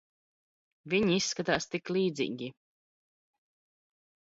Viņi 0.93 1.17
izskatās 1.17 1.69
tik 1.75 1.93
līdzīgi. 1.97 2.51